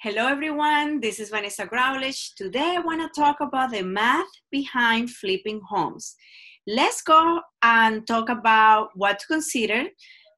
Hello, 0.00 0.28
everyone. 0.28 1.00
This 1.00 1.18
is 1.18 1.30
Vanessa 1.30 1.66
Growlich. 1.66 2.32
Today, 2.36 2.76
I 2.76 2.80
want 2.80 3.00
to 3.00 3.20
talk 3.20 3.40
about 3.40 3.72
the 3.72 3.82
math 3.82 4.30
behind 4.48 5.10
flipping 5.10 5.60
homes. 5.68 6.14
Let's 6.68 7.02
go 7.02 7.40
and 7.64 8.06
talk 8.06 8.28
about 8.28 8.90
what 8.94 9.18
to 9.18 9.26
consider 9.26 9.86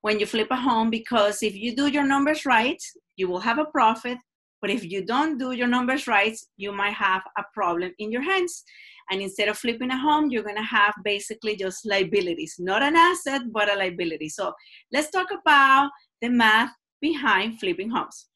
when 0.00 0.18
you 0.18 0.24
flip 0.24 0.48
a 0.50 0.56
home 0.56 0.88
because 0.88 1.42
if 1.42 1.54
you 1.54 1.76
do 1.76 1.88
your 1.88 2.06
numbers 2.06 2.46
right, 2.46 2.82
you 3.16 3.28
will 3.28 3.40
have 3.40 3.58
a 3.58 3.66
profit. 3.66 4.16
But 4.62 4.70
if 4.70 4.82
you 4.82 5.04
don't 5.04 5.36
do 5.36 5.52
your 5.52 5.68
numbers 5.68 6.06
right, 6.06 6.38
you 6.56 6.72
might 6.72 6.94
have 6.94 7.20
a 7.36 7.42
problem 7.52 7.92
in 7.98 8.10
your 8.10 8.22
hands. 8.22 8.64
And 9.10 9.20
instead 9.20 9.48
of 9.48 9.58
flipping 9.58 9.90
a 9.90 9.98
home, 9.98 10.30
you're 10.30 10.42
going 10.42 10.56
to 10.56 10.62
have 10.62 10.94
basically 11.04 11.54
just 11.54 11.84
liabilities, 11.84 12.54
not 12.58 12.82
an 12.82 12.96
asset, 12.96 13.42
but 13.52 13.70
a 13.70 13.76
liability. 13.76 14.30
So 14.30 14.54
let's 14.90 15.10
talk 15.10 15.28
about 15.30 15.90
the 16.22 16.30
math 16.30 16.70
behind 17.02 17.60
flipping 17.60 17.90
homes. 17.90 18.28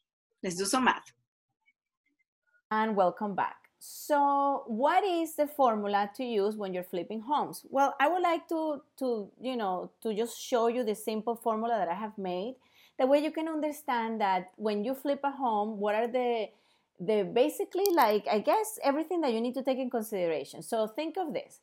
Let's 0.43 0.57
do 0.57 0.67
some 0.67 0.85
math. 0.85 1.14
And 2.71 2.97
welcome 2.97 3.35
back. 3.35 3.57
So, 3.79 4.65
what 4.67 5.05
is 5.05 5.37
the 5.37 5.47
formula 5.47 6.11
to 6.17 6.25
use 6.25 6.57
when 6.57 6.73
you're 6.73 6.83
flipping 6.83 7.21
homes? 7.21 7.65
Well, 7.69 7.95
I 8.01 8.09
would 8.09 8.23
like 8.23 8.49
to 8.49 8.81
to, 8.99 9.31
you 9.41 9.57
know, 9.57 9.91
to 10.03 10.15
just 10.15 10.41
show 10.41 10.69
you 10.69 10.85
the 10.85 10.95
simple 10.95 11.37
formula 11.37 11.77
that 11.79 11.89
I 11.89 11.95
have 11.95 12.17
made. 12.17 12.57
That 12.99 13.09
way 13.09 13.19
you 13.19 13.31
can 13.31 13.49
understand 13.49 14.21
that 14.21 14.53
when 14.57 14.85
you 14.85 14.95
flip 14.95 15.21
a 15.25 15.31
home, 15.31 15.79
what 15.79 15.95
are 15.95 16.09
the 16.09 16.49
the 16.99 17.25
basically 17.25 17.87
like 17.95 18.27
I 18.31 18.39
guess 18.39 18.79
everything 18.83 19.21
that 19.21 19.33
you 19.35 19.41
need 19.41 19.55
to 19.55 19.63
take 19.63 19.79
in 19.79 19.91
consideration. 19.91 20.63
So, 20.63 20.87
think 20.87 21.17
of 21.19 21.35
this. 21.35 21.61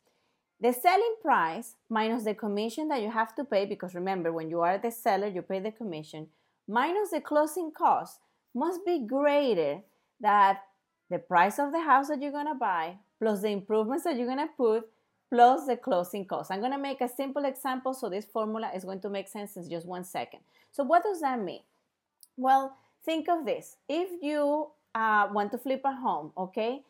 The 0.60 0.72
selling 0.72 1.16
price 1.20 1.74
minus 1.88 2.22
the 2.22 2.34
commission 2.34 2.86
that 2.88 3.02
you 3.02 3.10
have 3.10 3.34
to 3.34 3.44
pay 3.44 3.66
because 3.66 3.96
remember 3.96 4.32
when 4.32 4.48
you 4.48 4.60
are 4.60 4.78
the 4.78 4.92
seller, 4.92 5.26
you 5.26 5.42
pay 5.42 5.58
the 5.58 5.72
commission 5.72 6.28
minus 6.68 7.10
the 7.10 7.20
closing 7.20 7.72
cost 7.72 8.20
must 8.54 8.86
be 8.86 9.04
greater 9.04 9.82
than 10.20 10.56
the 11.12 11.18
price 11.18 11.58
of 11.58 11.72
the 11.72 11.80
house 11.80 12.08
that 12.08 12.20
you're 12.20 12.32
going 12.32 12.46
to 12.46 12.54
buy 12.54 12.96
plus 13.20 13.42
the 13.42 13.48
improvements 13.48 14.04
that 14.04 14.16
you're 14.16 14.26
going 14.26 14.38
to 14.38 14.52
put 14.56 14.88
plus 15.30 15.66
the 15.66 15.76
closing 15.76 16.24
costs. 16.24 16.50
I'm 16.50 16.60
going 16.60 16.72
to 16.72 16.78
make 16.78 17.00
a 17.00 17.08
simple 17.08 17.44
example 17.44 17.94
so 17.94 18.08
this 18.08 18.24
formula 18.24 18.70
is 18.74 18.84
going 18.84 19.00
to 19.00 19.08
make 19.08 19.28
sense 19.28 19.56
in 19.56 19.68
just 19.70 19.86
one 19.86 20.04
second. 20.04 20.40
So 20.72 20.84
what 20.84 21.02
does 21.02 21.20
that 21.20 21.40
mean? 21.40 21.60
Well, 22.36 22.76
think 23.04 23.28
of 23.28 23.44
this. 23.44 23.76
If 23.88 24.08
you 24.22 24.68
uh, 24.94 25.28
want 25.32 25.52
to 25.52 25.58
flip 25.58 25.82
a 25.84 25.92
home, 25.92 26.32
okay, 26.36 26.82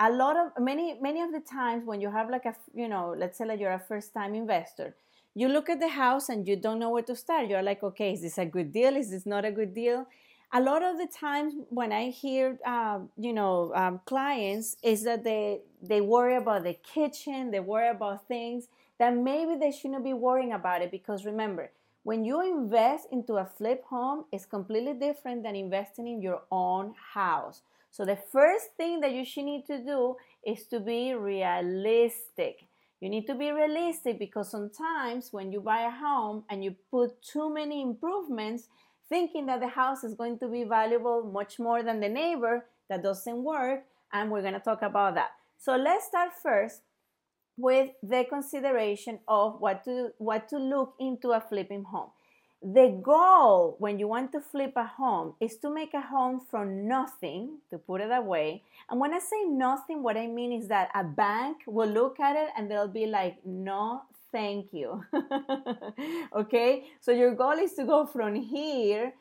a 0.00 0.10
lot 0.10 0.36
of 0.36 0.62
many 0.62 0.96
many 1.00 1.20
of 1.20 1.32
the 1.32 1.40
times 1.40 1.84
when 1.84 2.00
you 2.00 2.10
have 2.10 2.30
like 2.30 2.44
a 2.46 2.54
you 2.74 2.88
know 2.88 3.14
let's 3.18 3.38
say 3.38 3.44
like 3.44 3.58
you're 3.58 3.72
a 3.72 3.78
first 3.78 4.14
time 4.14 4.34
investor 4.34 4.94
you 5.34 5.48
look 5.48 5.68
at 5.68 5.80
the 5.80 5.88
house 5.88 6.28
and 6.28 6.46
you 6.46 6.54
don't 6.54 6.78
know 6.78 6.90
where 6.90 7.02
to 7.02 7.16
start 7.16 7.48
you're 7.48 7.62
like 7.62 7.82
okay 7.82 8.12
is 8.12 8.22
this 8.22 8.38
a 8.38 8.46
good 8.46 8.72
deal 8.72 8.96
is 8.96 9.10
this 9.10 9.26
not 9.26 9.44
a 9.44 9.50
good 9.50 9.74
deal 9.74 10.06
a 10.52 10.60
lot 10.60 10.82
of 10.82 10.96
the 10.96 11.06
times 11.06 11.54
when 11.68 11.92
I 11.92 12.10
hear, 12.10 12.58
uh, 12.64 13.00
you 13.18 13.32
know, 13.32 13.72
um, 13.74 14.00
clients 14.06 14.76
is 14.82 15.02
that 15.04 15.24
they 15.24 15.60
they 15.82 16.00
worry 16.00 16.36
about 16.36 16.64
the 16.64 16.74
kitchen, 16.74 17.50
they 17.50 17.60
worry 17.60 17.88
about 17.90 18.26
things 18.26 18.68
that 18.98 19.14
maybe 19.14 19.56
they 19.56 19.70
shouldn't 19.70 20.02
be 20.04 20.14
worrying 20.14 20.52
about 20.52 20.82
it 20.82 20.90
because 20.90 21.24
remember, 21.24 21.70
when 22.02 22.24
you 22.24 22.40
invest 22.40 23.06
into 23.12 23.34
a 23.34 23.44
flip 23.44 23.84
home, 23.84 24.24
it's 24.32 24.46
completely 24.46 24.94
different 24.94 25.42
than 25.42 25.54
investing 25.54 26.08
in 26.08 26.22
your 26.22 26.42
own 26.50 26.94
house. 27.14 27.62
So 27.90 28.04
the 28.04 28.16
first 28.16 28.74
thing 28.76 29.00
that 29.00 29.12
you 29.12 29.24
should 29.24 29.44
need 29.44 29.66
to 29.66 29.78
do 29.78 30.16
is 30.44 30.64
to 30.66 30.80
be 30.80 31.14
realistic. 31.14 32.66
You 33.00 33.08
need 33.08 33.26
to 33.28 33.34
be 33.34 33.50
realistic 33.52 34.18
because 34.18 34.50
sometimes 34.50 35.32
when 35.32 35.52
you 35.52 35.60
buy 35.60 35.82
a 35.82 35.90
home 35.90 36.44
and 36.50 36.64
you 36.64 36.74
put 36.90 37.22
too 37.22 37.52
many 37.52 37.80
improvements, 37.82 38.68
thinking 39.08 39.46
that 39.46 39.60
the 39.60 39.68
house 39.68 40.04
is 40.04 40.14
going 40.14 40.38
to 40.38 40.48
be 40.48 40.64
valuable 40.64 41.22
much 41.22 41.58
more 41.58 41.82
than 41.82 42.00
the 42.00 42.08
neighbor. 42.08 42.66
That 42.88 43.02
doesn't 43.02 43.44
work, 43.44 43.84
and 44.12 44.30
we're 44.30 44.40
going 44.40 44.54
to 44.54 44.60
talk 44.60 44.80
about 44.82 45.14
that. 45.16 45.32
So 45.58 45.76
let's 45.76 46.06
start 46.06 46.30
first 46.42 46.80
with 47.58 47.90
the 48.02 48.24
consideration 48.28 49.18
of 49.26 49.60
what 49.60 49.84
to 49.84 50.10
what 50.18 50.48
to 50.48 50.58
look 50.58 50.94
into 50.98 51.32
a 51.32 51.40
flipping 51.40 51.82
home. 51.82 52.10
The 52.62 53.00
goal 53.02 53.76
when 53.78 53.98
you 53.98 54.08
want 54.08 54.32
to 54.32 54.40
flip 54.40 54.72
a 54.76 54.84
home 54.84 55.34
is 55.40 55.56
to 55.58 55.70
make 55.70 55.94
a 55.94 56.00
home 56.00 56.40
from 56.50 56.88
nothing, 56.88 57.58
to 57.70 57.78
put 57.78 58.00
it 58.00 58.10
away. 58.10 58.62
And 58.90 58.98
when 58.98 59.12
I 59.12 59.18
say 59.18 59.44
nothing, 59.44 60.02
what 60.02 60.16
I 60.16 60.26
mean 60.26 60.52
is 60.52 60.68
that 60.68 60.90
a 60.94 61.04
bank 61.04 61.58
will 61.66 61.88
look 61.88 62.18
at 62.18 62.34
it 62.36 62.48
and 62.56 62.70
they'll 62.70 62.88
be 62.88 63.06
like, 63.06 63.36
no, 63.44 64.02
thank 64.32 64.72
you. 64.72 65.04
okay, 66.36 66.84
so 67.00 67.12
your 67.12 67.34
goal 67.34 67.58
is 67.58 67.74
to 67.74 67.84
go 67.84 68.06
from 68.06 68.34
here 68.34 69.12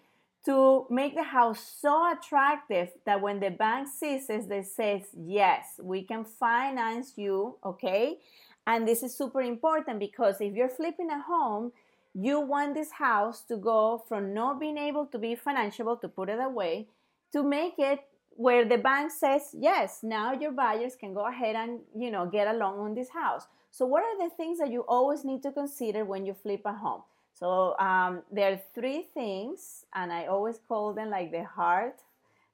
to 0.46 0.86
make 0.90 1.16
the 1.16 1.24
house 1.24 1.76
so 1.82 2.12
attractive 2.12 2.90
that 3.06 3.22
when 3.22 3.40
the 3.40 3.50
bank 3.50 3.88
sees 3.88 4.30
it, 4.30 4.48
they 4.48 4.64
says, 4.64 5.02
yes, 5.14 5.80
we 5.82 6.04
can 6.04 6.24
finance 6.24 7.14
you, 7.18 7.58
okay? 7.66 8.18
And 8.66 8.88
this 8.88 9.04
is 9.04 9.18
super 9.18 9.42
important 9.42 10.00
because 10.00 10.40
if 10.40 10.54
you're 10.54 10.70
flipping 10.70 11.10
a 11.10 11.22
home, 11.22 11.72
you 12.14 12.40
want 12.40 12.74
this 12.74 12.92
house 12.92 13.44
to 13.44 13.58
go 13.58 14.04
from 14.08 14.34
not 14.34 14.60
being 14.60 14.78
able 14.78 15.06
to 15.08 15.20
be 15.20 15.36
financiable, 15.36 16.00
to 16.02 16.08
put 16.08 16.30
it 16.30 16.40
away, 16.40 16.88
to 17.34 17.44
make 17.44 17.76
it 17.78 18.00
where 18.38 18.66
the 18.66 18.78
bank 18.78 19.12
says, 19.12 19.50
yes, 19.58 20.00
now 20.04 20.32
your 20.32 20.52
buyers 20.52 20.96
can 20.96 21.14
go 21.14 21.26
ahead 21.26 21.56
and, 21.56 21.80
you 21.96 22.12
know, 22.12 22.28
get 22.28 22.48
along 22.48 22.80
on 22.80 22.94
this 22.94 23.10
house. 23.10 23.48
So, 23.72 23.86
what 23.86 24.04
are 24.04 24.18
the 24.18 24.34
things 24.36 24.60
that 24.60 24.72
you 24.72 24.82
always 24.88 25.26
need 25.26 25.42
to 25.44 25.52
consider 25.52 26.06
when 26.06 26.26
you 26.26 26.34
flip 26.34 26.62
a 26.66 26.74
home? 26.74 27.02
So, 27.34 27.78
um, 27.80 28.22
there 28.32 28.54
are 28.54 28.62
three 28.74 29.08
things, 29.14 29.86
and 29.94 30.14
I 30.14 30.28
always 30.28 30.60
call 30.68 30.94
them 30.94 31.10
like 31.10 31.32
the 31.32 31.44
heart. 31.44 32.00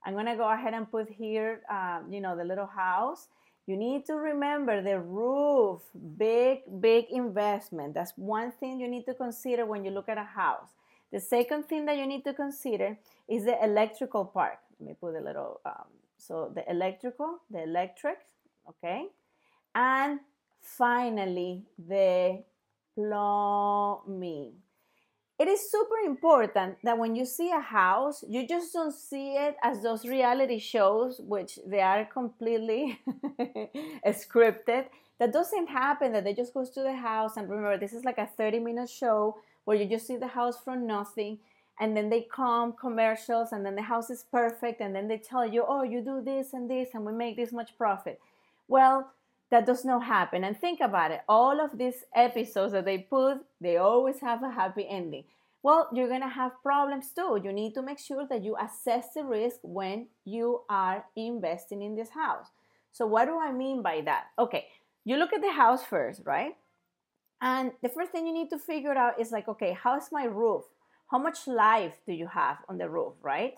I'm 0.06 0.16
gonna 0.16 0.36
go 0.36 0.50
ahead 0.50 0.74
and 0.74 0.90
put 0.90 1.10
here, 1.10 1.62
uh, 1.70 2.00
you 2.10 2.22
know, 2.22 2.36
the 2.36 2.44
little 2.44 2.66
house. 2.66 3.28
You 3.66 3.78
need 3.78 4.06
to 4.08 4.16
remember 4.16 4.82
the 4.82 5.00
roof, 5.00 5.82
big, 6.18 6.64
big 6.82 7.06
investment. 7.12 7.94
That's 7.94 8.12
one 8.18 8.52
thing 8.52 8.80
you 8.80 8.90
need 8.90 9.06
to 9.06 9.14
consider 9.14 9.66
when 9.66 9.86
you 9.86 9.92
look 9.92 10.10
at 10.10 10.18
a 10.18 10.24
house. 10.24 10.70
The 11.14 11.20
second 11.20 11.66
thing 11.66 11.86
that 11.86 11.96
you 11.96 12.08
need 12.08 12.24
to 12.24 12.34
consider 12.34 12.98
is 13.30 13.46
the 13.46 13.64
electrical 13.64 14.26
part. 14.26 14.58
Let 14.80 14.90
me 14.90 14.96
put 15.00 15.16
a 15.16 15.20
little, 15.20 15.62
um, 15.64 15.86
so 16.18 16.52
the 16.56 16.68
electrical, 16.68 17.38
the 17.52 17.62
electric, 17.62 18.18
okay? 18.68 19.10
And 19.76 20.22
finally, 20.60 21.66
the 21.78 22.44
plumbing. 22.96 24.54
It 25.38 25.48
is 25.48 25.72
super 25.72 25.98
important 26.04 26.78
that 26.84 26.98
when 26.98 27.16
you 27.16 27.26
see 27.26 27.52
a 27.52 27.60
house, 27.60 28.24
you 28.28 28.48
just 28.48 28.74
don't 28.74 28.94
see 28.94 29.36
it 29.36 29.56
as 29.62 29.84
those 29.84 30.06
reality 30.06 30.58
shows, 30.58 31.22
which 31.22 31.60
they 31.68 31.82
are 31.82 32.06
completely 32.06 33.00
scripted. 34.08 34.86
That 35.20 35.32
doesn't 35.32 35.68
happen, 35.68 36.14
that 36.14 36.24
they 36.24 36.34
just 36.34 36.56
goes 36.56 36.72
to 36.72 36.82
the 36.82 36.96
house 36.96 37.38
and 37.38 37.48
remember, 37.48 37.78
this 37.78 37.94
is 37.94 38.04
like 38.04 38.18
a 38.18 38.26
30 38.26 38.60
minute 38.60 38.90
show 38.90 39.38
where 39.66 39.78
you 39.78 39.86
just 39.86 40.08
see 40.08 40.18
the 40.18 40.28
house 40.28 40.58
from 40.64 40.88
nothing 40.88 41.40
and 41.80 41.98
then 41.98 42.10
they 42.10 42.22
come 42.22 42.74
commercials 42.74 43.52
and 43.52 43.66
then 43.66 43.76
the 43.76 43.82
house 43.82 44.10
is 44.10 44.26
perfect 44.32 44.80
and 44.80 44.96
then 44.96 45.08
they 45.08 45.18
tell 45.18 45.46
you 45.46 45.66
oh 45.68 45.84
you 45.84 46.02
do 46.02 46.22
this 46.22 46.54
and 46.54 46.70
this 46.70 46.90
and 46.94 47.06
we 47.06 47.12
make 47.12 47.36
this 47.36 47.52
much 47.52 47.78
profit 47.78 48.20
well 48.68 49.12
that 49.54 49.68
does 49.68 49.86
not 49.86 50.04
happen. 50.04 50.44
And 50.44 50.60
think 50.60 50.80
about 50.82 51.12
it 51.12 51.22
all 51.30 51.62
of 51.62 51.78
these 51.78 52.04
episodes 52.16 52.74
that 52.74 52.86
they 52.86 52.98
put, 52.98 53.38
they 53.62 53.78
always 53.78 54.20
have 54.20 54.42
a 54.42 54.50
happy 54.50 54.88
ending. 54.90 55.26
Well, 55.62 55.90
you're 55.94 56.08
going 56.08 56.22
to 56.22 56.28
have 56.42 56.62
problems 56.64 57.12
too. 57.16 57.40
You 57.42 57.54
need 57.54 57.76
to 57.76 57.84
make 57.84 58.00
sure 58.00 58.26
that 58.28 58.44
you 58.44 58.58
assess 58.58 59.14
the 59.14 59.24
risk 59.24 59.60
when 59.62 60.08
you 60.26 60.62
are 60.70 61.06
investing 61.16 61.84
in 61.84 61.96
this 61.96 62.10
house. 62.10 62.48
So, 62.92 63.06
what 63.06 63.26
do 63.26 63.40
I 63.40 63.52
mean 63.52 63.84
by 63.84 64.02
that? 64.02 64.26
Okay, 64.40 64.66
you 65.06 65.18
look 65.18 65.34
at 65.34 65.42
the 65.42 65.52
house 65.52 65.84
first, 65.84 66.22
right? 66.26 66.56
And 67.44 67.74
the 67.82 67.90
first 67.90 68.12
thing 68.14 68.26
you 68.26 68.32
need 68.34 68.50
to 68.52 68.58
figure 68.58 68.98
out 68.98 69.20
is 69.20 69.34
like, 69.34 69.50
okay, 69.50 69.74
how's 69.74 70.14
my 70.14 70.24
roof? 70.24 70.64
How 71.12 71.20
much 71.20 71.46
life 71.46 72.00
do 72.08 72.14
you 72.14 72.28
have 72.28 72.60
on 72.70 72.78
the 72.78 72.88
roof, 72.88 73.16
right? 73.22 73.56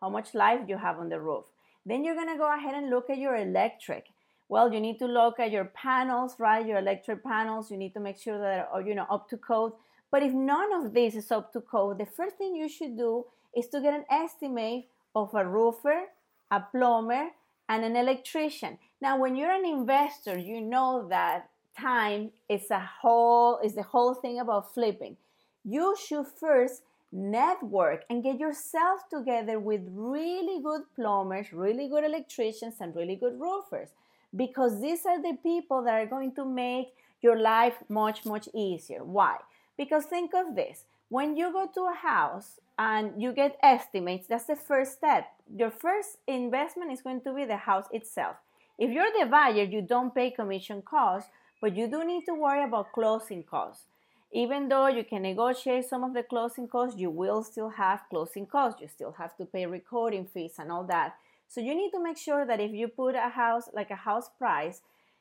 How 0.00 0.08
much 0.08 0.34
life 0.34 0.60
do 0.60 0.72
you 0.72 0.78
have 0.78 1.00
on 1.00 1.08
the 1.08 1.18
roof? 1.18 1.46
Then 1.84 2.04
you're 2.04 2.14
gonna 2.14 2.38
go 2.38 2.54
ahead 2.54 2.76
and 2.76 2.90
look 2.90 3.10
at 3.10 3.18
your 3.18 3.34
electric. 3.34 4.06
Well, 4.48 4.72
you 4.72 4.78
need 4.78 5.00
to 5.00 5.06
look 5.06 5.40
at 5.40 5.50
your 5.50 5.64
panels, 5.64 6.36
right? 6.38 6.64
Your 6.64 6.78
electric 6.78 7.24
panels. 7.24 7.72
You 7.72 7.76
need 7.76 7.92
to 7.94 8.00
make 8.00 8.18
sure 8.18 8.38
that 8.38 8.68
are, 8.72 8.82
you 8.82 8.94
know 8.94 9.06
up 9.10 9.28
to 9.30 9.36
code. 9.36 9.72
But 10.12 10.22
if 10.22 10.32
none 10.32 10.72
of 10.72 10.94
this 10.94 11.16
is 11.16 11.32
up 11.32 11.52
to 11.54 11.60
code, 11.60 11.98
the 11.98 12.06
first 12.06 12.36
thing 12.36 12.54
you 12.54 12.68
should 12.68 12.96
do 12.96 13.24
is 13.56 13.66
to 13.70 13.80
get 13.80 13.94
an 13.94 14.04
estimate 14.08 14.84
of 15.16 15.34
a 15.34 15.44
roofer, 15.44 16.04
a 16.52 16.60
plumber, 16.60 17.30
and 17.68 17.84
an 17.84 17.96
electrician. 17.96 18.78
Now, 19.00 19.18
when 19.18 19.34
you're 19.34 19.50
an 19.50 19.66
investor, 19.66 20.38
you 20.38 20.60
know 20.60 21.08
that 21.08 21.48
time 21.78 22.30
is 22.48 22.70
a 22.70 22.80
whole 23.00 23.58
is 23.58 23.74
the 23.74 23.82
whole 23.82 24.14
thing 24.14 24.40
about 24.40 24.72
flipping. 24.74 25.16
You 25.64 25.96
should 25.96 26.26
first 26.26 26.82
network 27.12 28.04
and 28.10 28.22
get 28.22 28.38
yourself 28.38 29.08
together 29.08 29.58
with 29.60 29.82
really 29.90 30.62
good 30.62 30.82
plumbers, 30.96 31.52
really 31.52 31.88
good 31.88 32.04
electricians, 32.04 32.74
and 32.80 32.94
really 32.94 33.16
good 33.16 33.40
roofers 33.40 33.90
because 34.34 34.80
these 34.80 35.06
are 35.06 35.22
the 35.22 35.38
people 35.42 35.82
that 35.84 35.94
are 35.94 36.06
going 36.06 36.34
to 36.34 36.44
make 36.44 36.88
your 37.22 37.38
life 37.38 37.76
much, 37.88 38.26
much 38.26 38.48
easier. 38.52 39.04
Why? 39.04 39.36
Because 39.76 40.04
think 40.06 40.34
of 40.34 40.54
this 40.54 40.84
when 41.08 41.36
you 41.36 41.52
go 41.52 41.68
to 41.72 41.82
a 41.82 41.94
house 41.94 42.58
and 42.78 43.22
you 43.22 43.32
get 43.32 43.56
estimates, 43.62 44.26
that's 44.26 44.46
the 44.46 44.56
first 44.56 44.92
step. 44.94 45.26
Your 45.54 45.70
first 45.70 46.18
investment 46.26 46.90
is 46.90 47.02
going 47.02 47.20
to 47.20 47.32
be 47.32 47.44
the 47.44 47.56
house 47.56 47.86
itself. 47.92 48.36
If 48.78 48.90
you're 48.90 49.12
the 49.16 49.26
buyer, 49.26 49.62
you 49.62 49.82
don't 49.82 50.14
pay 50.14 50.32
commission 50.32 50.82
costs, 50.82 51.30
but 51.60 51.76
you 51.76 51.86
do 51.86 52.04
need 52.04 52.24
to 52.26 52.34
worry 52.34 52.64
about 52.64 52.92
closing 52.92 53.42
costs. 53.42 53.86
Even 54.32 54.68
though 54.68 54.88
you 54.88 55.04
can 55.04 55.22
negotiate 55.22 55.84
some 55.84 56.02
of 56.02 56.12
the 56.12 56.22
closing 56.24 56.66
costs, 56.66 56.98
you 56.98 57.08
will 57.08 57.44
still 57.44 57.68
have 57.68 58.02
closing 58.10 58.46
costs. 58.46 58.80
You 58.80 58.88
still 58.88 59.12
have 59.12 59.36
to 59.36 59.44
pay 59.44 59.64
recording 59.64 60.26
fees 60.26 60.54
and 60.58 60.72
all 60.72 60.84
that. 60.84 61.14
So 61.48 61.60
you 61.60 61.74
need 61.74 61.92
to 61.92 62.02
make 62.02 62.18
sure 62.18 62.44
that 62.44 62.60
if 62.60 62.72
you 62.72 62.88
put 62.88 63.14
a 63.14 63.28
house 63.28 63.68
like 63.72 63.90
a 63.90 63.96
house 63.96 64.28
price, 64.38 64.80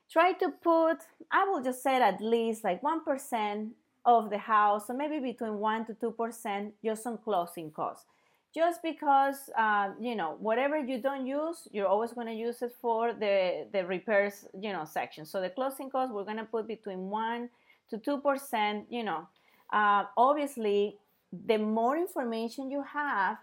try 0.09 0.33
to 0.33 0.49
put, 0.49 0.97
I 1.31 1.45
will 1.45 1.61
just 1.61 1.83
say 1.83 2.01
at 2.01 2.21
least 2.21 2.63
like 2.63 2.81
1% 2.81 3.69
of 4.05 4.29
the 4.29 4.37
house, 4.37 4.87
so 4.87 4.93
maybe 4.93 5.19
between 5.19 5.59
1 5.59 5.85
to 5.85 5.93
2% 5.93 6.71
just 6.83 7.07
on 7.07 7.17
closing 7.19 7.71
costs. 7.71 8.05
Just 8.53 8.83
because, 8.83 9.49
uh, 9.57 9.89
you 9.99 10.15
know, 10.15 10.35
whatever 10.39 10.77
you 10.77 11.01
don't 11.01 11.25
use, 11.25 11.67
you're 11.71 11.87
always 11.87 12.13
going 12.13 12.27
to 12.27 12.33
use 12.33 12.61
it 12.61 12.71
for 12.79 13.11
the, 13.11 13.65
the 13.73 13.83
repairs, 13.85 14.45
you 14.59 14.71
know, 14.71 14.85
section. 14.85 15.25
So 15.25 15.41
the 15.41 15.49
closing 15.49 15.89
cost 15.89 16.13
we're 16.13 16.23
going 16.23 16.37
to 16.37 16.45
put 16.45 16.67
between 16.67 17.09
1 17.09 17.49
to 17.89 17.97
2%, 17.97 18.85
you 18.89 19.03
know. 19.03 19.27
Uh, 19.71 20.03
obviously, 20.17 20.97
the 21.47 21.57
more 21.57 21.97
information 21.97 22.69
you 22.69 22.83
have, 22.83 23.37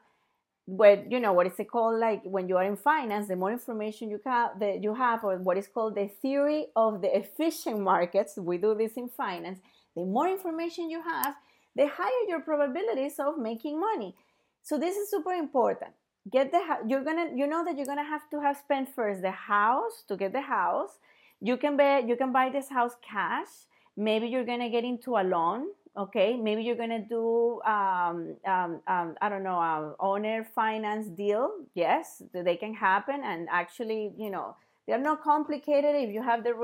what 0.70 1.10
you 1.10 1.18
know 1.18 1.32
what 1.32 1.48
is 1.48 1.58
it 1.58 1.68
called 1.68 1.98
like 1.98 2.22
when 2.22 2.48
you 2.48 2.56
are 2.56 2.62
in 2.62 2.76
finance 2.76 3.26
the 3.26 3.34
more 3.34 3.50
information 3.50 4.08
you 4.08 4.20
have 4.24 4.56
that 4.60 4.80
you 4.80 4.94
have 4.94 5.24
or 5.24 5.36
what 5.38 5.56
is 5.56 5.66
called 5.66 5.96
the 5.96 6.08
theory 6.22 6.66
of 6.76 7.02
the 7.02 7.16
efficient 7.16 7.80
markets 7.80 8.38
we 8.38 8.56
do 8.56 8.72
this 8.76 8.92
in 8.92 9.08
finance 9.08 9.58
the 9.96 10.04
more 10.04 10.28
information 10.28 10.88
you 10.88 11.02
have 11.02 11.34
the 11.74 11.88
higher 11.88 12.24
your 12.28 12.40
probabilities 12.40 13.14
of 13.18 13.36
making 13.36 13.80
money 13.80 14.14
so 14.62 14.78
this 14.78 14.96
is 14.96 15.10
super 15.10 15.32
important. 15.32 15.92
Get 16.30 16.52
the 16.52 16.60
you're 16.86 17.04
gonna 17.04 17.30
you 17.34 17.46
know 17.46 17.64
that 17.64 17.76
you're 17.76 17.86
gonna 17.86 18.04
have 18.04 18.28
to 18.30 18.40
have 18.40 18.56
spent 18.56 18.94
first 18.94 19.22
the 19.22 19.30
house 19.30 20.04
to 20.08 20.16
get 20.16 20.32
the 20.32 20.42
house. 20.42 20.98
You 21.40 21.56
can 21.56 21.76
buy 21.76 22.00
you 22.06 22.16
can 22.16 22.32
buy 22.32 22.50
this 22.50 22.68
house 22.68 22.92
cash. 23.02 23.48
Maybe 23.96 24.28
you're 24.28 24.44
gonna 24.44 24.70
get 24.70 24.84
into 24.84 25.16
a 25.16 25.24
loan 25.24 25.68
okay? 25.96 26.36
Maybe 26.36 26.62
you're 26.62 26.76
gonna 26.76 27.04
do 27.04 27.60
um, 27.62 28.36
um, 28.46 28.80
um, 28.86 29.16
i 29.20 29.28
don't 29.28 29.42
know 29.42 29.60
um, 29.60 29.94
owner 29.98 30.44
finance 30.44 31.08
deal. 31.08 31.50
Yes 31.74 32.22
they 32.32 32.56
can 32.56 32.74
happen. 32.74 33.22
And 33.24 33.48
actually 33.50 34.12
you 34.16 34.30
know 34.30 34.56
they're 34.86 34.98
not 34.98 35.22
complicated 35.22 35.94
if 35.96 36.10
you 36.12 36.22
have 36.22 36.44
the 36.44 36.54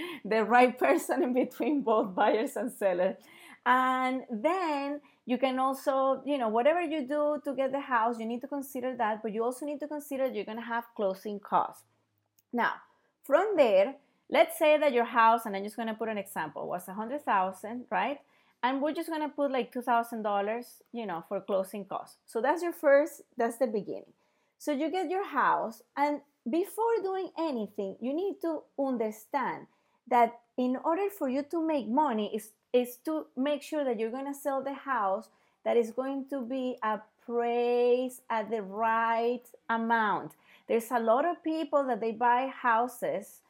the 0.24 0.44
right 0.44 0.78
person 0.78 1.22
in 1.22 1.34
between 1.34 1.82
both 1.82 2.14
buyers 2.14 2.56
and 2.56 2.72
sellers. 2.72 3.16
And 3.66 4.22
then 4.30 5.00
you 5.26 5.38
can 5.38 5.58
also 5.58 6.22
you 6.24 6.36
know 6.38 6.48
whatever 6.48 6.80
you 6.80 7.06
do 7.06 7.40
to 7.44 7.54
get 7.54 7.72
the 7.72 7.80
house 7.80 8.18
you 8.18 8.26
need 8.26 8.40
to 8.40 8.48
consider 8.48 8.94
that 8.96 9.22
but 9.22 9.32
you 9.32 9.42
also 9.42 9.64
need 9.64 9.80
to 9.80 9.88
consider 9.88 10.26
you're 10.26 10.44
going 10.44 10.58
to 10.58 10.64
have 10.64 10.84
closing 10.96 11.40
costs. 11.40 11.84
Now 12.52 12.72
from 13.24 13.56
there 13.56 13.94
let's 14.30 14.58
say 14.58 14.78
that 14.78 14.92
your 14.92 15.04
house 15.04 15.46
and 15.46 15.54
i'm 15.56 15.64
just 15.64 15.76
going 15.76 15.88
to 15.88 15.94
put 15.94 16.08
an 16.08 16.18
example 16.18 16.68
was 16.68 16.88
a 16.88 16.94
hundred 16.94 17.24
thousand 17.24 17.84
right? 17.90 18.18
And 18.62 18.80
we're 18.80 18.94
just 18.94 19.10
going 19.10 19.20
to 19.20 19.28
put 19.28 19.50
like 19.50 19.74
$2000 19.74 20.64
you 20.92 21.06
know 21.06 21.24
for 21.28 21.40
closing 21.40 21.84
costs. 21.84 22.18
So 22.26 22.40
that's 22.40 22.62
your 22.62 22.72
first 22.72 23.22
that's 23.36 23.58
the 23.58 23.66
beginning. 23.66 24.12
So 24.58 24.72
you 24.72 24.90
get 24.90 25.10
your 25.10 25.26
house 25.26 25.82
and 25.96 26.20
before 26.50 26.96
doing 27.02 27.30
anything 27.38 27.96
you 28.00 28.12
need 28.14 28.36
to 28.42 28.62
understand 28.78 29.66
that 30.08 30.40
in 30.56 30.76
order 30.84 31.08
for 31.18 31.28
you 31.28 31.42
to 31.50 31.66
make 31.66 31.88
money 31.88 32.30
is 32.34 32.50
is 32.74 32.98
to 33.06 33.26
make 33.36 33.62
sure 33.62 33.84
that 33.84 33.98
you're 33.98 34.10
going 34.10 34.30
to 34.30 34.38
sell 34.38 34.62
the 34.62 34.74
house 34.74 35.30
that 35.64 35.78
is 35.78 35.90
going 35.92 36.26
to 36.28 36.42
be 36.42 36.76
appraised 36.82 38.20
at 38.28 38.50
the 38.50 38.60
right 38.60 39.44
amount 39.70 40.32
there's 40.68 40.90
a 40.90 41.00
lot 41.00 41.24
of 41.24 41.42
people 41.42 41.86
that 41.86 42.00
they 42.00 42.12
buy 42.12 42.52
houses 42.54 43.40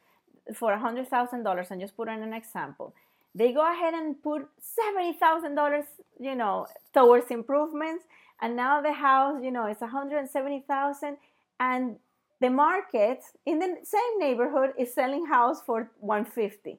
for 0.55 0.73
a 0.73 0.79
hundred 0.79 1.09
thousand 1.09 1.43
dollars 1.43 1.69
and 1.71 1.81
just 1.81 1.97
put 1.97 2.09
in 2.09 2.23
an 2.23 2.33
example 2.33 2.95
they 3.35 3.53
go 3.53 3.69
ahead 3.69 3.95
and 3.95 4.23
put 4.23 4.49
$70,000, 4.97 5.85
you 6.21 6.37
know, 6.37 6.67
towards 6.93 7.31
improvements. 7.31 8.05
And 8.41 8.57
now 8.57 8.81
the 8.81 8.93
house, 8.93 9.43
you 9.43 9.51
know, 9.51 9.67
it's 9.67 9.81
170,000 9.81 11.17
and 11.59 11.97
the 12.41 12.51
market 12.51 13.23
in 13.47 13.59
the 13.59 13.77
same 13.83 14.19
neighborhood 14.19 14.71
is 14.79 14.93
selling 14.93 15.27
house 15.27 15.63
for 15.63 15.91
150. 16.01 16.79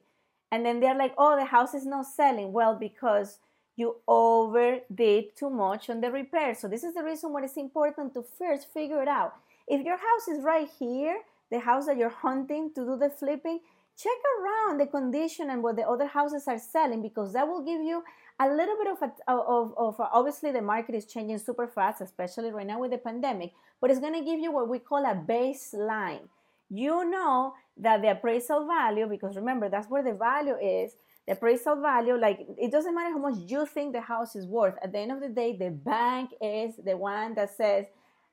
And 0.50 0.64
then 0.64 0.80
they're 0.80 0.96
like, 0.96 1.14
"Oh, 1.18 1.36
the 1.36 1.44
house 1.44 1.74
is 1.74 1.86
not 1.86 2.06
selling." 2.06 2.52
Well, 2.52 2.74
because 2.74 3.38
you 3.76 3.96
overdid 4.08 5.36
too 5.36 5.50
much 5.50 5.90
on 5.90 6.00
the 6.00 6.10
repair. 6.10 6.54
So 6.54 6.66
this 6.66 6.82
is 6.82 6.94
the 6.94 7.04
reason 7.04 7.32
why 7.32 7.44
it's 7.44 7.56
important 7.56 8.14
to 8.14 8.22
first 8.22 8.72
figure 8.72 9.02
it 9.02 9.08
out. 9.08 9.34
If 9.68 9.84
your 9.84 9.98
house 9.98 10.28
is 10.28 10.42
right 10.42 10.68
here, 10.78 11.20
the 11.50 11.60
house 11.60 11.86
that 11.86 11.98
you're 11.98 12.08
hunting 12.08 12.72
to 12.74 12.84
do 12.84 12.96
the 12.96 13.10
flipping, 13.10 13.60
check 13.96 14.18
around 14.40 14.78
the 14.78 14.86
condition 14.86 15.50
and 15.50 15.62
what 15.62 15.76
the 15.76 15.88
other 15.88 16.06
houses 16.06 16.44
are 16.46 16.58
selling 16.58 17.02
because 17.02 17.32
that 17.32 17.46
will 17.46 17.62
give 17.62 17.80
you 17.80 18.02
a 18.38 18.48
little 18.48 18.76
bit 18.76 18.88
of, 18.88 19.02
a, 19.02 19.32
of, 19.32 19.74
of 19.78 19.96
obviously 19.98 20.52
the 20.52 20.60
market 20.60 20.94
is 20.94 21.06
changing 21.06 21.38
super 21.38 21.66
fast 21.66 22.02
especially 22.02 22.50
right 22.50 22.66
now 22.66 22.78
with 22.78 22.90
the 22.90 22.98
pandemic 22.98 23.54
but 23.80 23.90
it's 23.90 24.00
going 24.00 24.12
to 24.12 24.22
give 24.22 24.38
you 24.38 24.52
what 24.52 24.68
we 24.68 24.78
call 24.78 25.02
a 25.06 25.14
baseline 25.14 26.28
you 26.70 27.08
know 27.08 27.54
that 27.76 28.02
the 28.02 28.10
appraisal 28.10 28.66
value 28.66 29.06
because 29.06 29.36
remember 29.36 29.68
that's 29.68 29.88
where 29.88 30.02
the 30.02 30.12
value 30.12 30.56
is 30.56 30.92
the 31.26 31.32
appraisal 31.32 31.80
value 31.80 32.16
like 32.16 32.46
it 32.58 32.70
doesn't 32.70 32.94
matter 32.94 33.12
how 33.12 33.18
much 33.18 33.38
you 33.50 33.66
think 33.66 33.92
the 33.92 34.00
house 34.00 34.34
is 34.34 34.46
worth 34.46 34.74
at 34.82 34.92
the 34.92 34.98
end 34.98 35.12
of 35.12 35.20
the 35.20 35.28
day 35.28 35.56
the 35.56 35.70
bank 35.70 36.30
is 36.40 36.74
the 36.84 36.96
one 36.96 37.34
that 37.34 37.54
says 37.56 37.86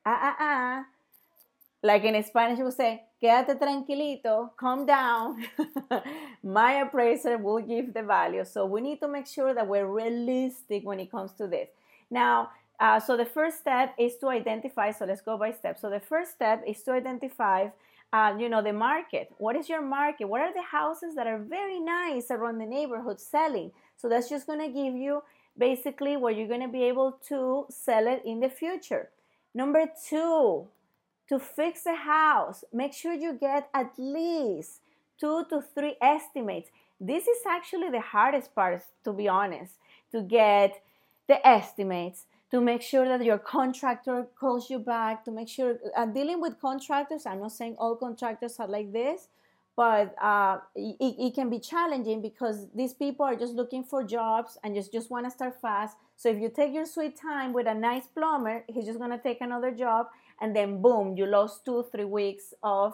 ah 0.05 0.19
ah 0.21 0.35
ah 0.39 0.83
like 1.83 2.05
in 2.05 2.23
Spanish, 2.23 2.57
you 2.57 2.63
would 2.63 2.73
say, 2.73 3.03
quédate 3.21 3.59
tranquilito, 3.59 4.51
calm 4.55 4.85
down. 4.85 5.43
My 6.43 6.79
appraiser 6.79 7.37
will 7.37 7.59
give 7.59 7.93
the 7.93 8.03
value. 8.03 8.45
So 8.45 8.65
we 8.65 8.79
need 8.79 9.01
to 9.01 9.09
make 9.09 9.27
sure 9.27 9.53
that 9.53 9.67
we're 9.67 9.85
realistic 9.85 10.85
when 10.85 11.01
it 11.01 11.11
comes 11.11 11.33
to 11.33 11.47
this. 11.47 11.67
Now, 12.09 12.51
uh, 12.79 13.01
so 13.01 13.17
the 13.17 13.25
first 13.25 13.59
step 13.59 13.93
is 13.99 14.15
to 14.17 14.29
identify. 14.29 14.91
So 14.91 15.05
let's 15.05 15.21
go 15.21 15.37
by 15.37 15.51
step. 15.51 15.77
So 15.77 15.89
the 15.89 15.99
first 15.99 16.31
step 16.31 16.63
is 16.65 16.81
to 16.83 16.93
identify, 16.93 17.67
uh, 18.13 18.35
you 18.37 18.47
know, 18.47 18.61
the 18.61 18.71
market. 18.71 19.29
What 19.39 19.55
is 19.55 19.67
your 19.67 19.81
market? 19.81 20.29
What 20.29 20.41
are 20.41 20.53
the 20.53 20.61
houses 20.61 21.15
that 21.15 21.25
are 21.25 21.39
very 21.39 21.79
nice 21.79 22.29
around 22.29 22.59
the 22.59 22.65
neighborhood 22.65 23.19
selling? 23.19 23.71
So 23.97 24.07
that's 24.07 24.29
just 24.29 24.45
going 24.45 24.59
to 24.59 24.67
give 24.67 24.95
you 24.95 25.23
basically 25.57 26.15
where 26.15 26.31
you're 26.31 26.47
going 26.47 26.61
to 26.61 26.67
be 26.67 26.83
able 26.83 27.17
to 27.29 27.65
sell 27.69 28.07
it 28.07 28.21
in 28.23 28.39
the 28.39 28.49
future. 28.49 29.09
Number 29.55 29.85
two, 30.07 30.67
to 31.29 31.39
fix 31.39 31.87
a 31.87 31.95
house, 31.95 32.63
make 32.71 32.93
sure 32.93 33.13
you 33.13 33.33
get 33.33 33.69
at 33.73 33.93
least 33.97 34.81
two 35.19 35.45
to 35.49 35.63
three 35.73 35.95
estimates. 35.99 36.69
This 36.99 37.27
is 37.27 37.37
actually 37.47 37.89
the 37.89 38.01
hardest 38.01 38.53
part, 38.53 38.83
to 39.05 39.13
be 39.13 39.27
honest, 39.27 39.73
to 40.11 40.21
get 40.21 40.81
the 41.27 41.45
estimates, 41.47 42.25
to 42.53 42.61
make 42.61 42.83
sure 42.83 43.07
that 43.07 43.25
your 43.25 43.39
contractor 43.39 44.27
calls 44.39 44.69
you 44.69 44.77
back, 44.77 45.25
to 45.25 45.31
make 45.31 45.49
sure, 45.49 45.79
uh, 45.97 46.05
dealing 46.05 46.39
with 46.39 46.59
contractors, 46.61 47.25
I'm 47.25 47.39
not 47.39 47.51
saying 47.51 47.75
all 47.79 47.95
contractors 47.95 48.59
are 48.59 48.67
like 48.67 48.93
this, 48.93 49.27
but 49.75 50.13
uh, 50.21 50.59
it, 50.75 51.15
it, 51.17 51.33
can 51.33 51.49
be 51.49 51.57
challenging 51.57 52.21
because 52.21 52.67
these 52.75 52.93
people 52.93 53.25
are 53.25 53.35
just 53.35 53.55
looking 53.55 53.83
for 53.83 54.03
jobs 54.03 54.55
and 54.63 54.75
just, 54.75 54.91
just 54.91 55.09
want 55.09 55.25
to 55.25 55.31
start 55.31 55.59
fast. 55.59 55.97
So 56.15 56.29
if 56.29 56.39
you 56.39 56.51
take 56.55 56.75
your 56.75 56.85
sweet 56.85 57.19
time 57.19 57.53
with 57.53 57.65
a 57.65 57.73
nice 57.73 58.05
plumber, 58.05 58.63
he's 58.67 58.85
just 58.85 58.99
going 58.99 59.09
to 59.09 59.17
take 59.17 59.41
another 59.41 59.71
job 59.71 60.09
and 60.43 60.55
then 60.55 60.81
boom 60.81 61.15
you 61.17 61.25
lost 61.25 61.65
two 61.65 61.85
three 61.91 62.05
weeks 62.05 62.53
of 62.61 62.93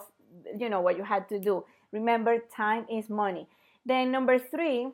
you 0.56 0.68
know 0.68 0.80
what 0.80 0.96
you 0.96 1.04
had 1.04 1.28
to 1.28 1.38
do 1.38 1.64
remember 1.92 2.38
time 2.54 2.86
is 2.90 3.08
money 3.08 3.46
then 3.84 4.10
number 4.10 4.38
three 4.38 4.88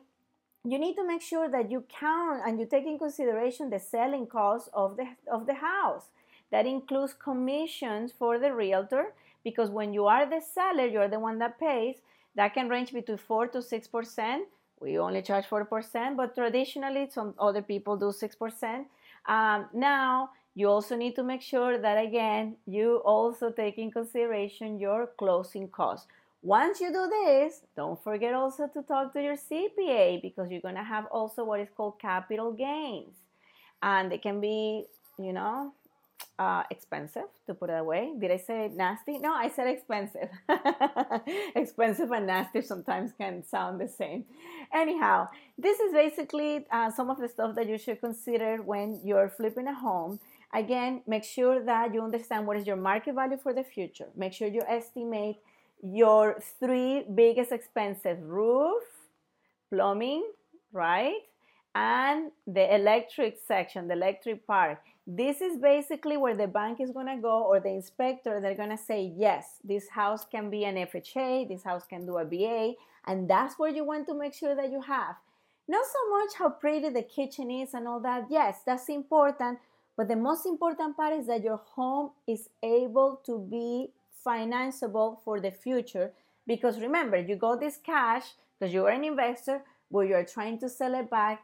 you 0.71 0.77
need 0.77 0.95
to 0.95 1.07
make 1.07 1.21
sure 1.21 1.49
that 1.49 1.71
you 1.71 1.83
count 1.87 2.41
and 2.45 2.59
you 2.59 2.65
take 2.65 2.85
in 2.85 2.99
consideration 2.99 3.69
the 3.69 3.79
selling 3.79 4.27
cost 4.27 4.69
of 4.73 4.97
the 4.97 5.07
of 5.31 5.45
the 5.45 5.53
house. 5.53 6.07
That 6.51 6.65
includes 6.65 7.13
commissions 7.13 8.13
for 8.17 8.39
the 8.39 8.53
realtor 8.53 9.13
because 9.43 9.69
when 9.69 9.93
you 9.93 10.07
are 10.07 10.25
the 10.25 10.41
seller 10.41 10.85
you're 10.85 11.07
the 11.07 11.19
one 11.19 11.39
that 11.39 11.59
pays. 11.59 11.97
That 12.35 12.53
can 12.53 12.69
range 12.69 12.93
between 12.93 13.17
4 13.17 13.47
to 13.47 13.61
6 13.63 13.87
percent. 13.87 14.47
We 14.79 14.99
only 14.99 15.21
charge 15.21 15.45
4 15.45 15.65
percent 15.65 16.17
but 16.17 16.35
traditionally 16.35 17.09
some 17.09 17.33
other 17.39 17.61
people 17.61 17.97
do 17.97 18.11
6 18.11 18.35
percent. 18.35 18.87
Um, 19.27 19.67
now 19.73 20.29
you 20.57 20.67
also 20.67 20.95
need 20.95 21.15
to 21.15 21.23
make 21.23 21.43
sure 21.43 21.77
that 21.77 22.03
again, 22.03 22.55
you 22.65 22.97
also 23.05 23.51
take 23.51 23.77
in 23.77 23.91
consideration 23.91 24.79
your 24.79 25.11
closing 25.17 25.67
costs. 25.67 26.07
Once 26.47 26.79
you 26.79 26.93
do 26.93 27.09
this, 27.09 27.59
don't 27.75 28.01
forget 28.01 28.33
also 28.33 28.67
to 28.67 28.81
talk 28.83 29.11
to 29.11 29.21
your 29.21 29.35
CPA 29.35 30.21
because 30.21 30.49
you're 30.49 30.61
going 30.61 30.75
to 30.75 30.89
have 30.95 31.05
also 31.07 31.43
what 31.43 31.59
is 31.59 31.67
called 31.75 31.99
capital 31.99 32.53
gains. 32.53 33.17
And 33.83 34.09
they 34.09 34.17
can 34.17 34.39
be, 34.39 34.85
you 35.19 35.33
know, 35.33 35.73
uh, 36.39 36.63
expensive, 36.71 37.27
to 37.47 37.53
put 37.53 37.69
it 37.69 37.73
away. 37.73 38.13
Did 38.17 38.31
I 38.31 38.37
say 38.37 38.71
nasty? 38.73 39.17
No, 39.17 39.33
I 39.33 39.49
said 39.49 39.67
expensive. 39.67 40.29
expensive 41.55 42.11
and 42.11 42.27
nasty 42.27 42.61
sometimes 42.61 43.11
can 43.17 43.43
sound 43.43 43.81
the 43.81 43.89
same. 43.89 44.23
Anyhow, 44.73 45.27
this 45.57 45.81
is 45.81 45.91
basically 45.91 46.65
uh, 46.71 46.89
some 46.91 47.09
of 47.09 47.19
the 47.19 47.27
stuff 47.27 47.55
that 47.55 47.67
you 47.67 47.77
should 47.77 47.99
consider 47.99 48.61
when 48.61 49.01
you're 49.03 49.27
flipping 49.27 49.67
a 49.67 49.75
home. 49.75 50.21
Again, 50.53 51.01
make 51.07 51.25
sure 51.25 51.61
that 51.65 51.93
you 51.93 52.01
understand 52.01 52.47
what 52.47 52.55
is 52.55 52.65
your 52.65 52.77
market 52.77 53.15
value 53.15 53.35
for 53.35 53.53
the 53.53 53.65
future. 53.65 54.07
Make 54.15 54.31
sure 54.31 54.47
you 54.47 54.63
estimate 54.65 55.39
your 55.81 56.41
three 56.59 57.05
biggest 57.13 57.51
expenses 57.51 58.17
roof, 58.21 58.83
plumbing, 59.69 60.23
right? 60.71 61.19
And 61.75 62.31
the 62.47 62.73
electric 62.73 63.37
section, 63.47 63.87
the 63.87 63.93
electric 63.93 64.47
part. 64.47 64.79
This 65.05 65.41
is 65.41 65.57
basically 65.57 66.17
where 66.17 66.35
the 66.35 66.47
bank 66.47 66.81
is 66.81 66.91
going 66.91 67.07
to 67.07 67.21
go 67.21 67.43
or 67.43 67.59
the 67.59 67.69
inspector, 67.69 68.41
they're 68.41 68.55
going 68.55 68.75
to 68.75 68.77
say, 68.77 69.13
yes, 69.15 69.59
this 69.63 69.87
house 69.87 70.25
can 70.25 70.49
be 70.49 70.65
an 70.65 70.75
FHA, 70.75 71.47
this 71.47 71.63
house 71.63 71.85
can 71.87 72.05
do 72.05 72.17
a 72.17 72.25
VA, 72.25 72.73
and 73.05 73.29
that's 73.29 73.57
where 73.57 73.69
you 73.69 73.85
want 73.85 74.07
to 74.07 74.13
make 74.13 74.33
sure 74.33 74.55
that 74.55 74.71
you 74.71 74.81
have. 74.81 75.15
Not 75.69 75.85
so 75.85 76.17
much 76.17 76.33
how 76.37 76.49
pretty 76.49 76.89
the 76.89 77.03
kitchen 77.03 77.51
is 77.51 77.73
and 77.73 77.87
all 77.87 77.99
that. 78.01 78.25
Yes, 78.29 78.59
that's 78.65 78.89
important, 78.89 79.59
but 79.95 80.07
the 80.07 80.15
most 80.15 80.45
important 80.45 80.97
part 80.97 81.13
is 81.13 81.27
that 81.27 81.43
your 81.43 81.61
home 81.75 82.11
is 82.27 82.49
able 82.63 83.21
to 83.25 83.39
be 83.39 83.89
financeable 84.25 85.17
for 85.23 85.39
the 85.39 85.51
future 85.51 86.11
because 86.45 86.79
remember, 86.79 87.17
you 87.17 87.35
got 87.35 87.59
this 87.59 87.77
cash 87.77 88.23
because 88.57 88.73
you 88.73 88.85
are 88.85 88.89
an 88.89 89.03
investor, 89.03 89.61
but 89.91 90.01
you're 90.01 90.25
trying 90.25 90.59
to 90.59 90.69
sell 90.69 90.95
it 90.95 91.09
back 91.09 91.43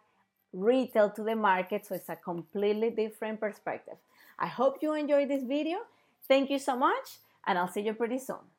retail 0.54 1.10
to 1.10 1.24
the 1.24 1.36
market, 1.36 1.86
so 1.86 1.96
it's 1.96 2.10
a 2.10 2.16
completely 2.16 2.92
different 2.92 3.40
perspective. 3.40 3.96
I 4.38 4.48
hope 4.48 4.78
you 4.82 4.94
enjoyed 4.94 5.30
this 5.30 5.44
video. 5.44 5.80
Thank 6.28 6.50
you 6.50 6.60
so 6.60 6.78
much, 6.78 7.18
and 7.46 7.58
I'll 7.58 7.68
see 7.68 7.82
you 7.82 7.94
pretty 7.94 8.20
soon. 8.20 8.53